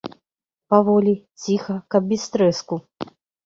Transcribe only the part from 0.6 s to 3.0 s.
Паволі, ціха, каб без трэску.